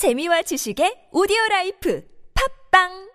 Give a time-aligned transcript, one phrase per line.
[0.00, 2.02] 재미와 지식의 오디오 라이프
[2.70, 3.10] 팟빵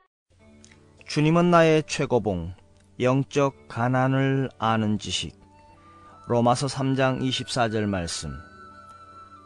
[1.08, 2.54] 주님은 나의 최고봉,
[3.00, 5.34] 영적 가난을 아는 지식.
[6.28, 8.30] 로마서 3장 24절 말씀.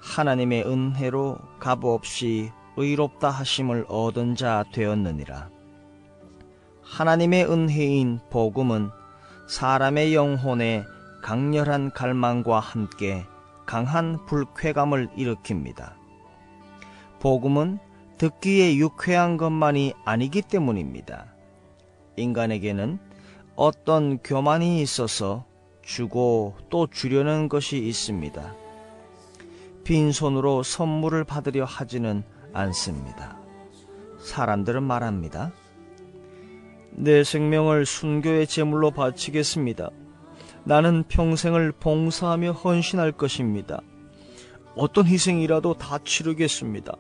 [0.02, 5.50] 하나님의 은혜로 값없이 의롭다 하심을 얻은 자 되었느니라.
[6.84, 8.90] 하나님의 은혜인 복음은
[9.48, 10.84] 사람의 영혼에
[11.24, 13.26] 강렬한 갈망과 함께
[13.66, 15.99] 강한 불쾌감을 일으킵니다.
[17.20, 17.80] 복음은
[18.18, 21.26] 듣기에 유쾌한 것만이 아니기 때문입니다.
[22.18, 23.00] 인간에게는
[23.56, 25.46] 어떤 교만이 있어서
[25.82, 28.54] 주고 또 주려는 것이 있습니다.
[29.84, 32.24] 빈손으로 선물을 받으려 하지는
[32.54, 33.38] 않습니다.
[34.20, 35.52] 사람들은 말합니다.
[36.92, 39.90] 내 생명을 순교의 제물로 바치겠습니다.
[40.64, 43.82] 나는 평생을 봉사하며 헌신할 것입니다.
[44.76, 46.94] 어떤 희생이라도 다 치르겠습니다.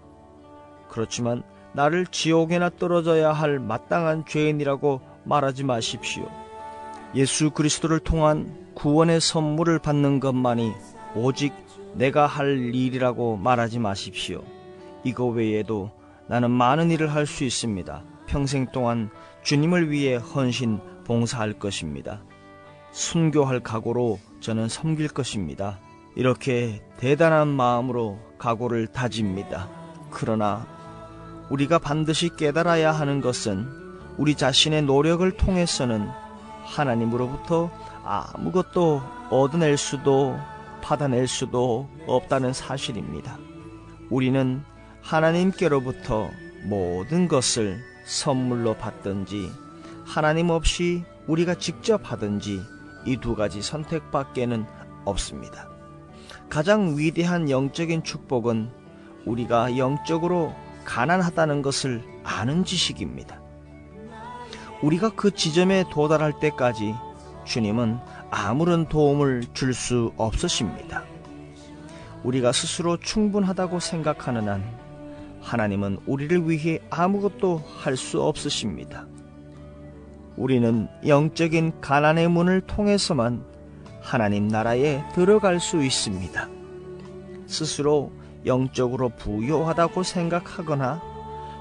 [0.90, 1.44] 그렇지만
[1.74, 6.30] 나를 지옥에나 떨어져야 할 마땅한 죄인이라고 말하지 마십시오.
[7.16, 10.74] 예수 그리스도를 통한 구원의 선물을 받는 것만이
[11.16, 11.54] 오직
[11.94, 14.44] 내가 할 일이라고 말하지 마십시오.
[15.04, 15.92] 이거 외에도
[16.28, 18.04] 나는 많은 일을 할 수 있습니다.
[18.28, 19.10] 평생 동안
[19.44, 22.22] 주님을 위해 헌신 봉사할 것입니다.
[22.92, 25.80] 순교할 각오로 저는 섬길 것입니다.
[26.16, 29.70] 이렇게 대단한 마음으로 각오를 다집니다.
[30.12, 30.68] 그러나
[31.50, 33.68] 우리가 반드시 깨달아야 하는 것은
[34.18, 36.08] 우리 자신의 노력을 통해서는
[36.66, 37.72] 하나님으로부터
[38.04, 40.38] 아무것도 얻어낼 수도
[40.82, 43.38] 받아낼 수도 없다는 사실입니다.
[44.10, 44.64] 우리는
[45.02, 46.30] 하나님께로부터
[46.66, 49.50] 모든 것을 선물로 받든지
[50.06, 52.62] 하나님 없이 우리가 직접 하든지
[53.06, 54.66] 이 두 가지 선택밖에는
[55.06, 55.70] 없습니다.
[56.50, 58.70] 가장 위대한 영적인 축복은
[59.26, 60.54] 우리가 영적으로
[60.90, 63.40] 가난하다는 것을 아는 지식입니다.
[64.82, 66.96] 우리가 그 지점에 도달할 때까지
[67.46, 68.00] 주님은
[68.32, 71.04] 아무런 도움을 줄 수 없으십니다.
[72.24, 74.64] 우리가 스스로 충분하다고 생각하는 한
[75.42, 79.06] 하나님은 우리를 위해 아무것도 할 수 없으십니다.
[80.38, 83.46] 우리는 영적인 가난의 문을 통해서만
[84.02, 86.50] 하나님 나라에 들어갈 수 있습니다.
[87.46, 88.12] 스스로
[88.46, 91.02] 영적으로 부요하다고 생각하거나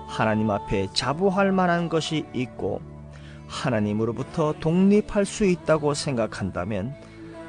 [0.06, 2.80] 하나님 앞에 자부할 만한 것이 있고
[3.46, 6.94] 하나님으로부터 독립할 수 있다고 생각한다면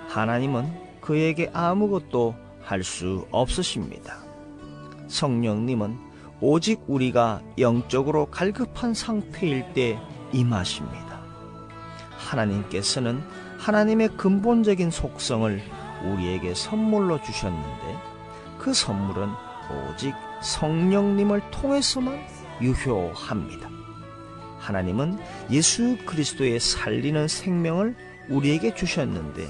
[0.08, 4.18] 하나님은 그에게 아무것도 할 수 없으십니다.
[5.08, 5.98] 성령님은
[6.40, 10.00] 오직 우리가 영적으로 갈급한 상태일 때
[10.32, 11.20] 임하십니다.
[12.18, 13.24] 하나님께서는
[13.58, 15.62] 하나님의 근본적인 속성을
[16.06, 17.98] 우리에게 선물로 주셨는데
[18.60, 19.30] 그 선물은
[19.90, 22.20] 오직 성령님을 통해서만
[22.62, 23.70] 유효합니다.
[24.60, 25.18] 하나님은
[25.50, 27.96] 예수 그리스도의 살리는 생명을
[28.30, 29.48] 우리에게 주셨는데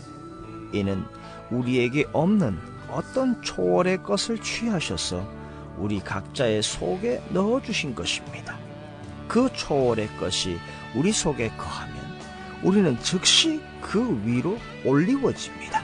[0.71, 1.03] 이는
[1.49, 2.57] 우리에게 없는
[2.89, 5.27] 어떤 초월의 것을 취하셔서
[5.77, 8.57] 우리 각자의 속에 넣어 주신 것입니다.
[9.27, 10.57] 그 초월의 것이
[10.95, 11.95] 우리 속에 거하면
[12.63, 15.78] 우리는 즉시 그 위로 올리워집니다.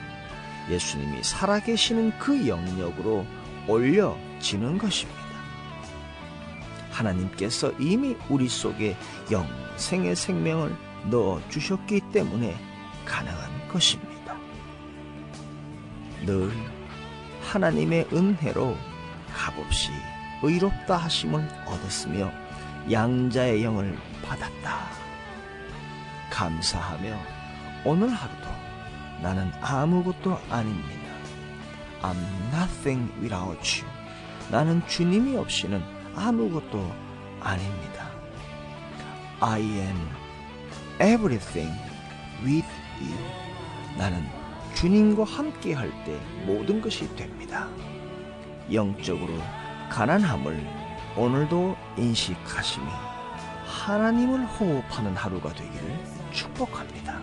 [0.69, 3.25] 예수님이 살아계시는 그 영역으로
[3.67, 5.25] 올려지는 것입니다.
[6.91, 8.95] 하나님께서 이미 우리 속에
[9.31, 10.75] 영생의 생명을
[11.09, 12.55] 넣어 주셨기 때문에
[13.05, 14.35] 가능한 것입니다.
[16.25, 16.51] 늘
[17.41, 18.75] 하나님의 은혜로
[19.33, 19.91] 값없이
[20.41, 22.31] 의롭다 하심을 얻었으며
[22.91, 24.87] 양자의 영을 받았다.
[26.29, 27.17] 감사하며
[27.83, 28.54] 오늘 하루도
[29.21, 31.05] 나는 아무것도 아닙니다.
[32.01, 32.15] I'm
[32.53, 33.95] nothing without you.
[34.51, 35.81] 나는 주님이 없이는
[36.15, 36.91] 아무것도
[37.41, 38.09] 아닙니다.
[39.39, 39.97] I am
[41.01, 41.73] everything
[42.43, 42.67] with
[43.01, 43.17] you.
[43.97, 44.25] 나는
[44.75, 47.67] 주님과 함께 할 때 모든 것이 됩니다.
[48.71, 49.33] 영적으로
[49.89, 50.67] 가난함을
[51.15, 52.85] 오늘도 인식하시며
[53.65, 57.21] 하나님을 호흡하는 하루가 되기를 축복합니다.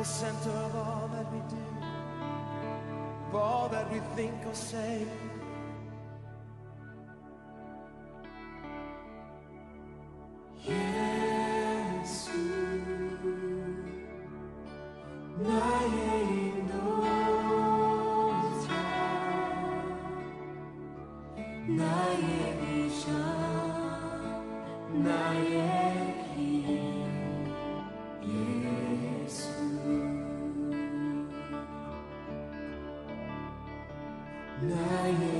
[0.00, 1.86] The center of all that we do,
[3.28, 5.06] of all that we think or say.
[35.12, 35.39] 나